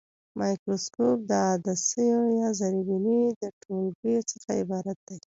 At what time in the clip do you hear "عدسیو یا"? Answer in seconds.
1.49-2.49